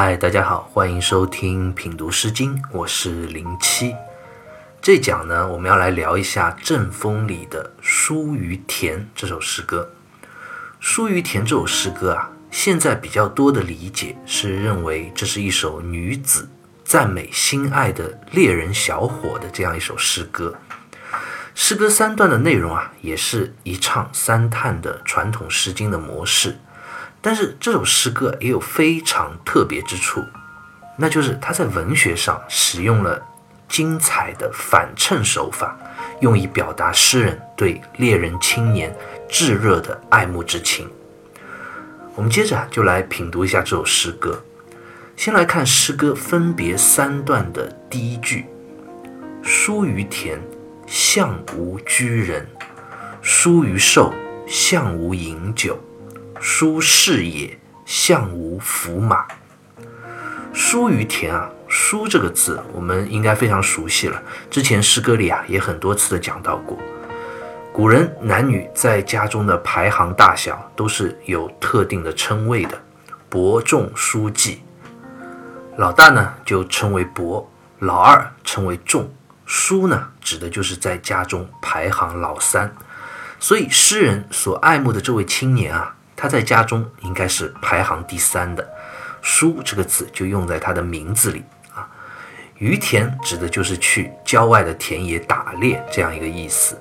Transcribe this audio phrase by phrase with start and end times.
[0.00, 3.96] 嗨，大家好，欢迎收听品读诗经，我是零七。
[4.80, 9.90] 这讲呢，我们要来聊一下《正风》里的《书于田》这首诗歌。
[10.78, 16.48] 《书于田》这首诗歌啊，现在比较多的理解是认为这是一首女子
[16.84, 20.54] 赞美心爱的猎人小伙的这样一首诗歌。
[21.56, 26.56] 诗歌三段的内容啊，也是一唱三叹的传统诗经的模式。
[27.20, 30.24] 但是这首诗歌也有非常特别之处，
[30.96, 33.20] 那就是它在文学上使用了
[33.68, 35.76] 精彩的反衬手法，
[36.20, 38.96] 用以表达诗人对猎人青年
[39.28, 40.88] 炙热的爱慕之情。
[42.14, 44.42] 我们接着就来品读一下这首诗歌。
[45.16, 48.46] 先来看诗歌分别三段的第一句
[49.42, 50.40] ：“书于田，
[50.86, 52.44] 向无居人；
[53.20, 54.14] 书于兽，
[54.46, 55.76] 向无饮酒。”
[56.40, 59.26] 书是也，相无福马。
[60.52, 64.22] 书于田啊，书这个字我们应该非常熟悉了。
[64.50, 66.78] 之前诗歌里啊也很多次的讲到过。
[67.72, 72.80] 古人男女在家中的排行大小都是有特定的称谓的，
[73.28, 74.62] 伯仲叔季。
[75.76, 77.48] 老大呢就称为伯，
[77.80, 79.08] 老二称为仲，
[79.44, 82.72] 叔呢指的就是在家中排行老三。
[83.38, 85.94] 所以诗人所爱慕的这位青年啊。
[86.20, 88.68] 他在家中应该是排行第三的，
[89.22, 91.88] 书这个字就用在他的名字里啊。
[92.56, 96.76] 于田指的就是去郊外的田野打猎这样一个意思。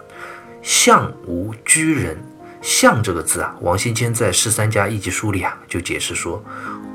[0.63, 2.17] 相无居人，
[2.63, 6.43] 相这个字啊，王先谦在《十三家一集书》里啊就解释说，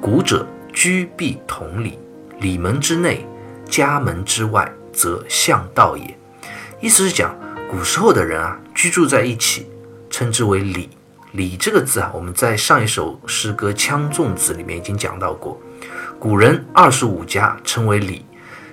[0.00, 1.96] 古者居必同里，
[2.40, 3.24] 里门之内，
[3.66, 6.18] 家门之外，则向道也。
[6.80, 7.32] 意思是讲
[7.70, 9.70] 古时候的人啊居住在一起，
[10.10, 10.90] 称之为里。
[11.32, 15.58] 里这个字啊，我们在上一首诗歌《羌粽子》里面已经讲到过。
[16.18, 18.26] 古人二十五家称为里，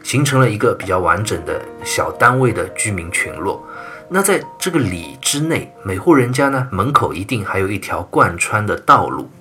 [0.04, 3.66] 形成了一个比较完整的小单位的居民群落。
[4.10, 9.32] 那在这个里之内，每户人家呢门口一定还有一条贯穿的道路，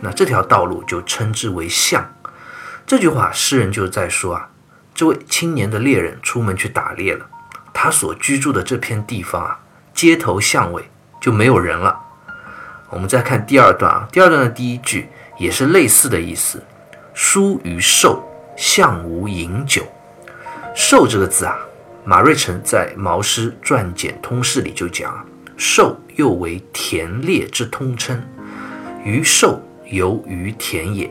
[0.00, 2.14] 那这条道路就称之为巷。
[2.86, 4.50] 这句话诗人就在说啊，
[4.94, 7.26] 这位青年的猎人出门去打猎了，
[7.74, 9.58] 他所居住的这片地方啊，
[9.92, 10.88] 街头巷尾
[11.20, 12.02] 就没有人了。
[12.90, 16.62] 我们再看第二段啊，第二段的第一句也是类似的意思。
[17.12, 18.22] 书于寿，
[18.56, 19.82] 向无饮酒。
[20.74, 21.58] 寿这个字啊，
[22.04, 25.24] 马瑞辰在《毛诗传简通释》里就讲啊，
[25.56, 28.22] 寿又为田猎之通称，
[29.04, 31.10] 于寿游于田野。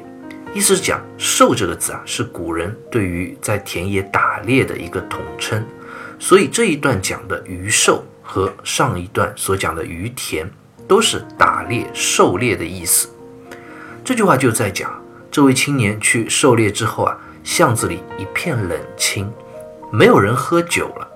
[0.54, 5.64] 意思是讲寿这个字啊，是古人对于在田野打猎的一个统称。
[6.18, 10.50] 所以这一段讲的于寿和上一段所讲的于田。
[10.88, 13.10] 都是打猎、狩猎的意思。
[14.06, 19.32] 这句话就在讲，这位青年去狩猎之后啊，巷子里一片冷清，
[19.92, 21.08] 没有人喝酒了。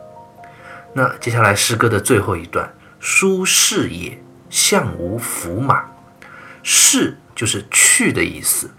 [0.93, 5.85] 那接下来诗歌的最后一段，书是也，向无伏马。
[6.63, 8.69] 是就是去的意思，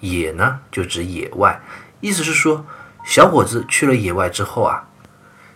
[0.00, 1.60] 野呢就指野外，
[2.00, 2.66] 意思是说，
[3.04, 4.88] 小伙子去了野外之后啊，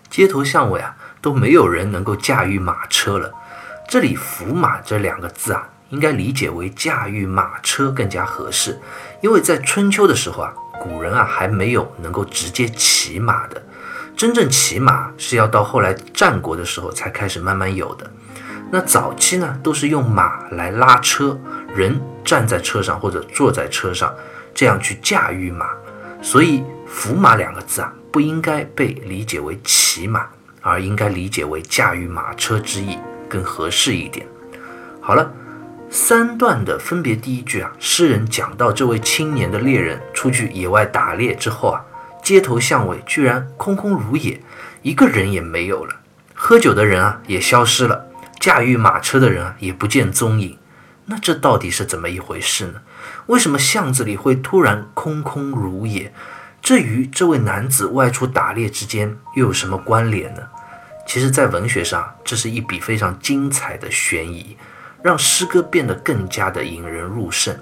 [0.08, 3.34] 街头巷尾啊都没有人能够驾驭马车了。
[3.88, 8.78] 这里“伏马”这两个字啊，应该理解为驾驭马车更加合适，
[9.22, 13.62] 因为在春秋的时候啊，古人啊还没有能够直接骑马的，
[14.14, 18.10] 真正骑马是要到后来战国的时候才开始慢慢有的。
[18.70, 21.40] 那早期呢，都是用马来拉车，
[21.74, 24.14] 人站在车上或者坐在车上，
[24.54, 25.70] 这样去驾驭马。
[26.20, 30.26] 所以“伏马”两个字啊，不应该被理解为骑马，
[30.60, 32.98] 而应该理解为驾驭马车之意。
[33.28, 34.26] 更合适一点。
[35.00, 35.32] 好了，
[35.90, 41.84] 三段的分别第一句啊，诗人讲到这位青年的猎人出去野外打猎之后啊，
[42.22, 44.40] 街头巷尾居然空空如也，
[44.82, 45.96] 一个人也没有了，
[46.34, 48.06] 喝酒的人啊也消失了，
[48.38, 50.58] 驾驭马车的人啊也不见踪影。
[51.06, 52.82] 那这到底是怎么一回事呢？
[53.28, 56.12] 为什么巷子里会突然空空如也？
[56.60, 60.42] 这与这位男子外出打猎之间又有什么关联呢？
[61.08, 64.54] 其实，在文学上，这是一笔非常精彩的悬疑，
[65.02, 67.58] 让诗歌变得更加的引人入胜，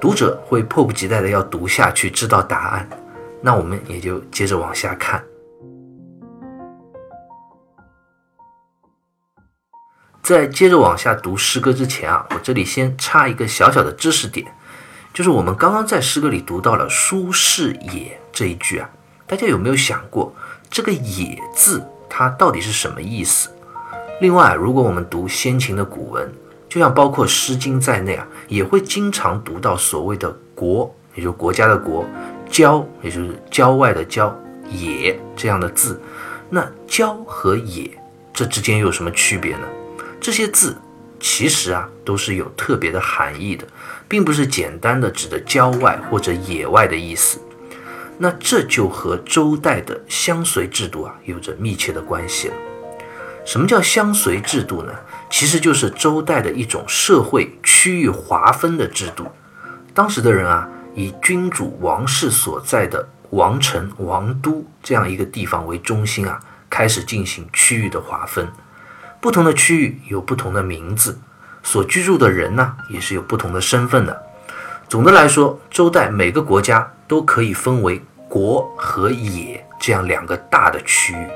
[0.00, 2.90] 读者会迫不及待的要读下去，知道答案。
[3.40, 5.24] 那我们也就接着往下看。
[10.20, 14.52] 在接着往下读诗歌之前啊，我这里先插一个小小的知识点，
[15.14, 18.90] 就是我们刚刚在诗歌里读到了“舒适也”这一句啊，
[19.28, 20.34] 大家有没有想过
[20.68, 21.86] 这个“也”字？
[22.08, 23.50] 它到底是什么意思？
[24.20, 26.28] 另外，如果我们读先秦的古文，
[26.68, 32.04] 就像包括《诗经》在内啊，也会经常读到所谓的“国”，也就是国家的国，
[32.50, 34.36] 郊也就是郊外的郊，
[34.68, 36.00] 野这样的字。
[36.50, 37.90] 那郊和野
[38.32, 39.66] 这之间有什么区别呢？
[40.20, 40.76] 这些字
[41.20, 43.64] 其实啊都是有特别的含义的，
[44.08, 47.38] 并不是简单的指的郊外或者野外的意思。
[48.18, 52.54] 那这就和周代的相随制度啊有着密切的关系了。
[53.44, 54.92] 什么叫相随制度呢？
[55.30, 59.26] 其实就是周代的一种社会区域划分的制度。
[59.94, 66.38] 当时的人啊，以君主王室所在的王城、王都这样一个地方为中心啊，
[66.68, 68.46] 开始进行区域的划分。
[69.20, 71.18] 不同的区域有不同的名字，
[71.62, 74.22] 所居住的人呢，也是有不同的身份的。
[74.88, 81.26] 总的来说，周代每个国家都可以分为国和野这样两个大的区域。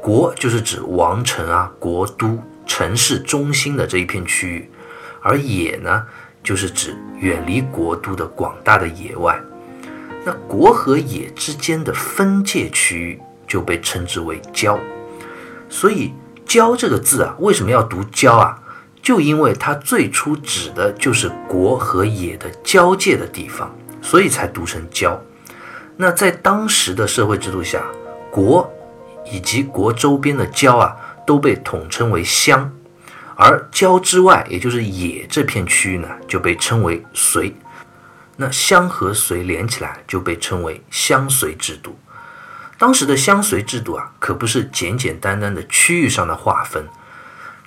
[0.00, 4.70] 国就是指王城啊、国都、城市中心的这一片区域，
[5.20, 6.06] 而野呢，
[6.42, 9.38] 就是指远离国都的广大的野外。
[10.24, 14.78] 那国和野之间的分界区域就被称之为郊。
[15.68, 16.12] 所以
[16.46, 18.56] “郊”这个字啊，为什么要读“郊”啊？
[19.02, 25.20] 就因为它最初指的就是国和野的交界的地方，所以才读成“郊”。
[25.96, 27.84] 那在当时的社会制度下，
[28.30, 28.70] 国。
[29.30, 32.72] 以及国周边的郊啊，都被统称为乡，
[33.36, 37.54] 而郊之外，也就是野这片区域呢，就被称为随。
[38.36, 41.96] 那乡和随连起来，就被称为乡随制度。
[42.78, 46.88] 当时的乡随制度啊，可不是简简单单的区域上的划分，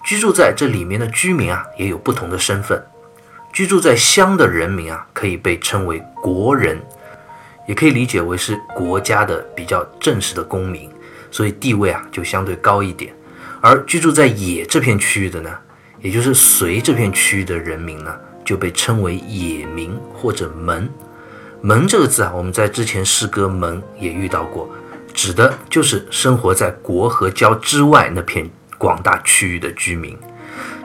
[0.03, 2.83] 居住在这里面的居民啊，也有不同的身份。
[3.53, 6.81] 居住在乡的人民啊，可以被称为国人，
[7.67, 10.89] 也可以理解为是国家的比较正式的公民。
[11.29, 13.11] 所以地位啊就相对高一点，
[13.61, 15.49] 而居住在野这片区域的呢，
[16.01, 20.89] 也就是随这片区域的人民呢，就被称为野民或者门。
[21.61, 24.69] 门这个字啊，我们在之前诗歌《门》也遇到过，
[25.13, 28.47] 指的就是生活在国和郊之外那片
[28.77, 30.17] 广大区域的居民。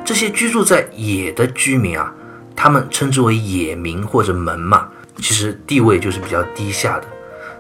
[0.05, 2.15] 这些居住在野的居民啊，
[2.61, 4.89] 他们称之为野民或者门嘛，
[5.19, 7.07] 其实地位就是比较低下的，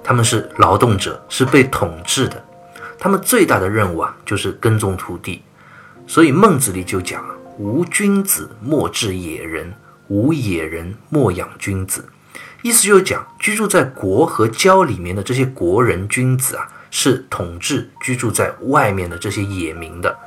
[0.03, 2.45] 他们是劳动者，是被统治的。
[2.99, 5.41] 他们最大的任务啊，就是耕种土地，
[6.05, 7.25] 所以孟子里就讲
[7.59, 9.73] ：“无君子莫治野人，
[10.09, 12.05] 无野人莫养君子。”
[12.63, 20.19] 意思就是讲，居住在国和郊里面的这些国人君子啊，是统治居住在外面的这些野民的，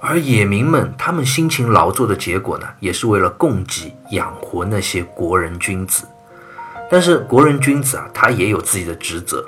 [0.00, 6.06] 而野民们他们辛勤劳作的结果呢，也是为了供给养活那些国人君子。
[6.90, 9.44] 但是国人君子啊，他也有自己的职责。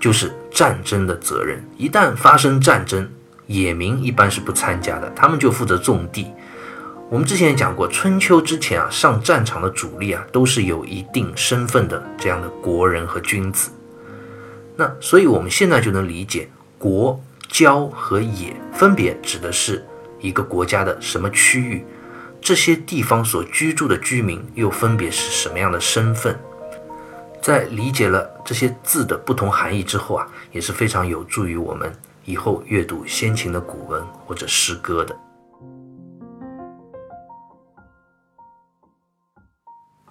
[0.00, 3.08] 就是战争的责任，一旦发生战争，
[3.46, 6.26] 野民一般是不参加的，他们就负责种地。
[7.08, 13.70] 我们之前也讲过，春秋之前啊，上战场的主力啊，都是有一定身份的这样的国人和君子。
[14.74, 16.48] 那所以我们现在就能理解，
[16.80, 19.86] 国、郊和野分别指的是
[20.20, 21.84] 一个国家的什么区域，
[22.40, 26.34] 这些地方所居住的居民又分别是什么样的身份。
[27.42, 31.92] 在理解了这些字的不同含义之后啊，也是非常有助于我们
[32.24, 35.14] 以后阅读先秦的古文或者诗歌的。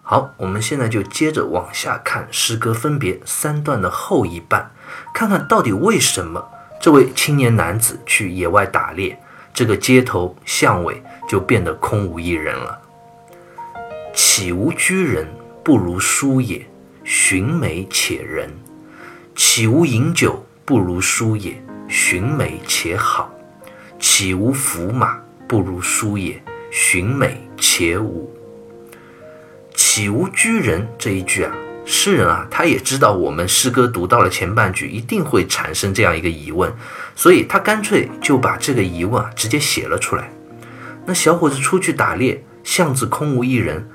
[0.03, 4.69] 好，我们现在就接着往下看诗歌分别三段的后一半，
[5.11, 6.49] 看看到底为什么
[6.81, 9.15] 这位青年男子去野外打猎，
[9.53, 12.81] 这个街头巷尾就变得空无一人了。
[14.15, 15.27] 岂无居人，
[15.63, 16.65] 不如书也。
[17.03, 18.49] 寻美且人，
[19.35, 21.53] 岂无饮酒不如书也？
[21.87, 23.31] 寻美且好，
[23.99, 26.41] 岂无伏马不如书也？
[26.71, 28.31] 寻美且武。
[29.75, 31.53] 岂无居人这一句啊，
[31.93, 36.71] 诗人啊，他也知道我们诗歌读到了前半句一定会产生这样一个疑问，
[37.17, 40.31] 所以他干脆就把这个疑问啊直接写了出来。
[41.05, 43.85] 那小伙子出去打猎，巷子空无一人，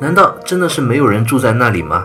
[0.00, 2.04] 难道真的是没有人住在那里吗？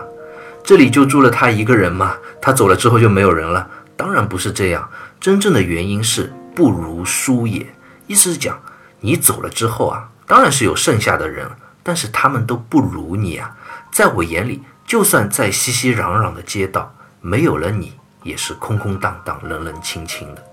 [0.62, 2.14] 这里就住了他一个人吗？
[2.40, 3.68] 他走了之后就没有人了？
[3.96, 4.88] 当然不是这样。
[5.18, 7.66] 真正的原因是不如书也，
[8.06, 8.62] 意思是讲
[9.00, 11.50] 你走了之后啊，当然是有剩下的人，
[11.82, 13.56] 但是他们都不如你啊。
[13.90, 17.92] 在我眼里，就算再熙熙攘攘的街道，没有了你
[18.24, 20.44] 也是空空荡荡、冷冷清清的。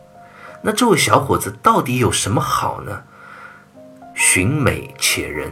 [0.61, 3.01] 那这位小伙子到底有什么好呢？
[4.13, 5.51] 寻美且仁，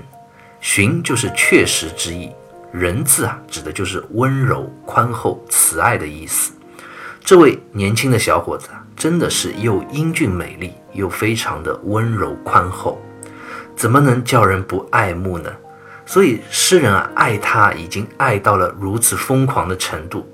[0.62, 2.30] 寻就是确实之意。
[2.72, 6.54] 仁字啊，指的就是温柔、宽厚、慈爱的意思。
[7.24, 13.02] 这位年轻的小伙子啊，真的是又英俊美丽，又非常的温柔宽厚，
[13.76, 15.52] 怎么能叫人不爱慕呢？
[16.06, 20.32] 所以诗人啊，爱他已经爱到了如此疯狂的程度。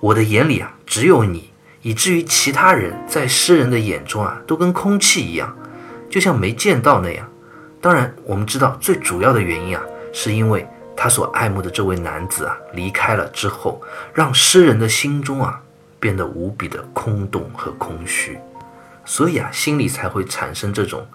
[0.00, 1.50] 我的眼里啊，只有你，
[1.82, 5.54] 以至于其他人在诗人的眼中啊，都跟空气一样，
[6.10, 7.28] 就像没见到那样。
[7.80, 9.82] 当然，我们知道最主要的原因啊，
[10.12, 13.82] 是因为他所爱慕的这位男子啊离开了之后，
[14.14, 15.60] 让诗人的心中啊
[16.00, 18.38] 变得无比的空洞和空虚，
[19.04, 21.06] 所以啊，心里才会产生这种。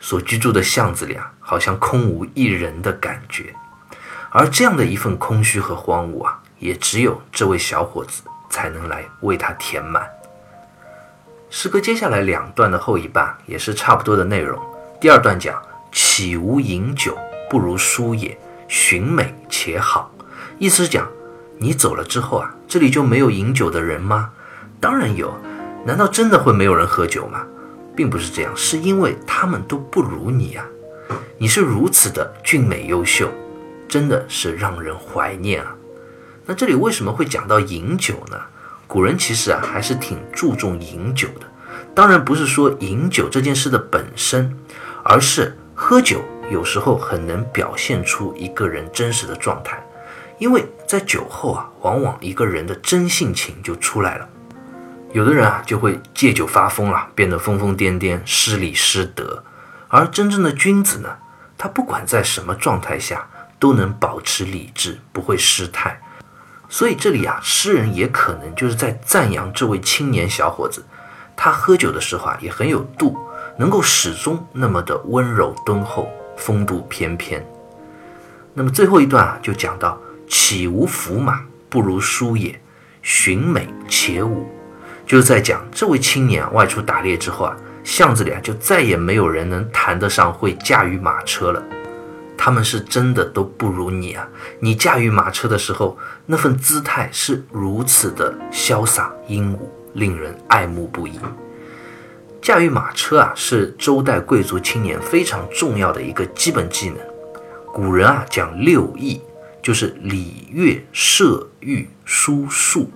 [0.00, 3.54] 所居住的巷子里啊，好像空无一人的感觉，
[4.30, 10.08] 而这样的一份空虚和荒芜啊，也只有这位小伙子才能来为他填满。
[11.50, 14.60] 诗歌接下来两段的后一半也是差不多的内容。
[15.00, 17.16] 第二段讲：“岂无饮酒，
[17.48, 18.38] 不如书也，
[18.68, 20.12] 寻美且好。”
[20.58, 21.08] 意思是讲，
[21.58, 24.30] 你走了之后啊，这里就没有饮酒的人吗？
[24.78, 25.36] 当然有，
[25.86, 27.46] 难道真的会没有人喝酒吗？
[27.98, 30.64] 并不是这样，是因为他们都不如你呀！
[31.36, 33.28] 你是如此的俊美优秀，
[33.88, 35.74] 真的是让人怀念啊。
[36.46, 38.40] 那这里为什么会讲到饮酒呢？
[38.86, 41.46] 古人其实啊还是挺注重饮酒的。
[41.92, 44.56] 当然不是说饮酒这件事的本身，
[45.02, 49.84] 而是喝酒有时候很能表现出一个人真实的状态，
[50.38, 54.28] 因为在酒后啊，往往一个人的真性情就出来了。
[55.18, 59.42] 有的人啊，就会借酒发疯了，变得疯疯癫癫、失礼失德；
[59.88, 61.08] 而真正的君子呢，
[61.58, 63.26] 他不管在什么状态下，
[63.58, 66.00] 都能保持理智，不会失态。
[66.68, 70.84] 所以这里啊，诗人也可能就是在赞扬这位青年小伙子，
[71.36, 73.18] 他喝酒的时候啊，也很有度，
[73.58, 77.44] 能够始终那么的温柔敦厚、风度翩翩。
[78.54, 79.98] 那么最后一段啊，就讲到：
[80.28, 82.52] 岂无伏马，不如书也；
[83.02, 84.48] 寻美且舞。
[85.08, 91.64] 就是在讲这位青年外出打猎之后啊，巷子里啊就再也没有人能谈得上会驾驭马车了。
[92.36, 94.28] 他们是真的都不如你啊！
[94.60, 101.18] 你驾驭马车的时候，那份姿态是如此的潇洒英武，令人爱慕不已。
[102.42, 106.98] 驾驭马车啊，是周代贵族青年非常重要的一个基本技能。
[107.72, 109.20] 古人啊讲六艺，
[109.62, 112.90] 就是礼乐射御书数。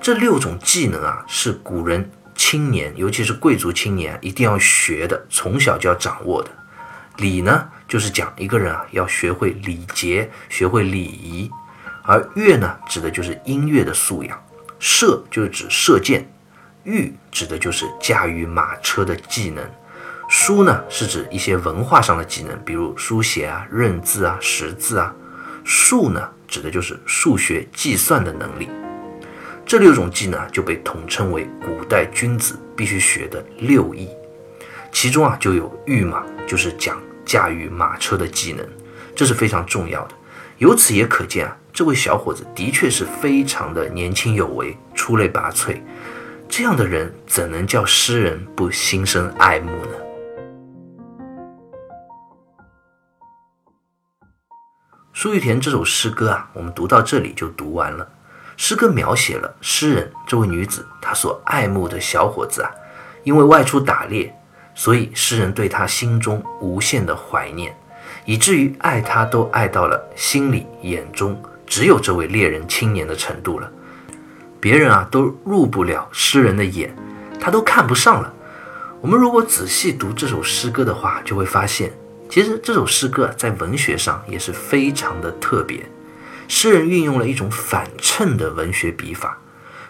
[0.00, 6.50] 这六种技能啊，是古人青年，尤其是贵族青年一定要学的，从小就要掌握的。
[7.16, 11.50] 礼呢，就是讲一个人啊要学会礼节，学会礼仪；
[12.04, 14.36] 而乐呢，指的就是音乐的素养；
[14.78, 16.22] 射就是指射箭；
[16.84, 19.64] 御指的就是驾驭马车的技能；
[20.30, 25.12] 书呢，是指一些文化上的技能，比如书写啊、认字啊、识字啊；
[25.64, 28.70] 数呢，指的就是数学计算的能力。
[29.68, 34.08] 这六种技能就被统称为古代君子必须学的六艺，
[34.90, 38.66] 其中啊就有御马，就是讲驾驭马车的技能，
[39.14, 40.14] 这是非常重要的。
[40.56, 45.78] 由此也可见啊，这位小伙子的确是非常的年轻有为，出类拔萃。
[46.48, 49.92] 这样的人怎能叫诗人不心生爱慕呢？
[55.12, 58.08] 苏玉田这首诗歌啊，我们读到这里就读完了。
[58.58, 62.70] 诗歌描写了诗人这位女子，她所爱慕的小伙子啊，
[63.22, 64.34] 因为外出打猎，
[64.74, 67.72] 所以诗人对她心中无限的怀念，
[68.24, 73.70] 以至于爱他都爱到了心里眼中只有这位猎人青年的程度了。
[74.58, 76.92] 别人啊都入不了诗人的眼，
[77.40, 78.34] 他都看不上了。
[79.00, 81.92] 我们如果仔细读这首诗歌的话，就会发现，
[82.28, 85.88] 其实这首诗歌在文学上也是非常的特别。
[86.48, 89.38] 诗人运用了一种反衬的文学笔法，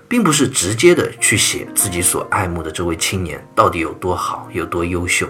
[0.09, 5.29] 并不是直接的去写自己所爱慕的这位青年到底有多好、有多优秀，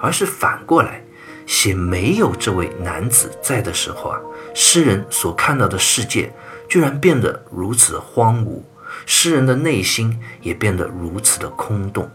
[0.00, 1.02] 而是反过来
[1.46, 4.20] 写没有这位男子在的时候啊，
[4.54, 6.32] 诗人所看到的世界
[6.68, 8.60] 居然变得如此荒芜，
[9.06, 12.10] 诗人的内心也变得如此的空洞。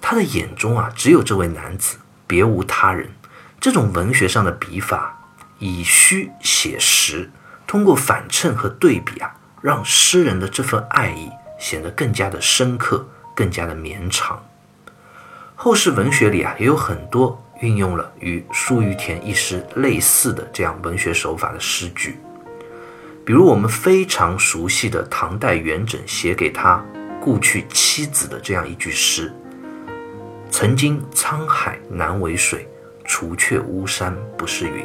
[0.00, 1.96] 他的眼中啊，只有这位男子，
[2.26, 3.08] 别无他人。
[3.60, 5.18] 这种文学上的笔法，
[5.60, 7.30] 以虚写实。
[7.74, 11.28] 通过反衬和对比啊，让诗人的这份爱意
[11.58, 13.04] 显得更加的深刻，
[13.34, 14.40] 更加的绵长。
[15.56, 22.16] 后世文学里啊，也有很多运用了与《书于田》一诗类似的这样文学手法的诗句，
[23.26, 26.80] 比如我们非常熟悉的唐代元稹写给他
[27.20, 29.34] 故去妻子的这样一句诗
[30.48, 32.68] ：“曾经沧海难为水，
[33.04, 34.84] 除却巫山不是云。”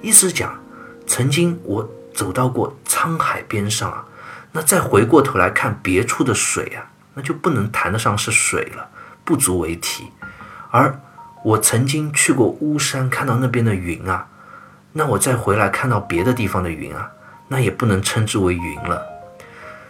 [0.00, 0.58] 意思讲，
[1.06, 1.86] 曾经我。
[2.14, 4.04] 走到过沧海边上啊，
[4.52, 8.88] 那再回过头来看别处的水啊，那就不能谈得上是水了，
[9.24, 10.10] 不足为提。
[10.70, 11.00] 而
[11.44, 14.28] 我曾经去过巫山，看到那边的云啊，
[14.92, 17.10] 那我再回来看到别的地方的云啊，
[17.48, 19.06] 那也不能称之为云了。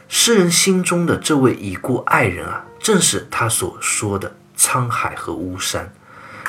[0.08, 5.92] 诗人心中的这位已故爱人啊，正是他所说的沧海和巫山。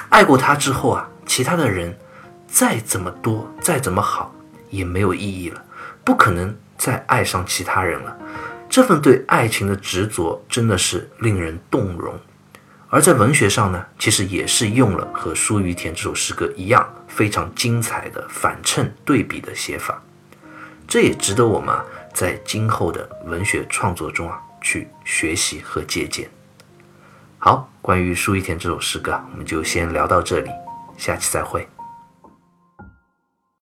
[0.09, 1.97] 爱过他之后啊，其他的人
[2.47, 4.34] 再怎么多，再怎么好，
[4.75, 5.63] 也没有意义了，
[6.03, 8.17] 不可能再爱上其他人了。
[8.69, 12.13] 这份对爱情的执着，真的是令人动容。
[12.89, 20.01] 而在文学上呢，其实也是用了和《舒于田》这首诗歌一样非常精彩的反衬对比的写法，
[20.87, 26.29] 这也值得我们啊在今后的文学创作中啊去学习和借鉴。
[27.37, 30.49] 好，关于《舒于田》这首诗歌，我们就先聊到这里，
[30.97, 31.67] 下期再会。